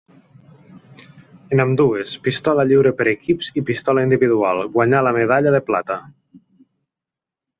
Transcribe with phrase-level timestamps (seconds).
[1.55, 5.99] En ambdues, Pistola lliure per equips i pistola individual, guanyà la medalla de plata.